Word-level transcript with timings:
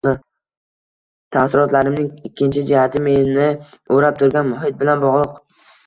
Taassurotlarimning 1.35 2.09
ikkinchi 2.31 2.65
jihati 2.73 3.05
meni 3.11 3.47
oʻrab 3.99 4.21
turgan 4.23 4.53
muhit 4.55 4.85
bilan 4.85 5.09
bogʻliq. 5.11 5.43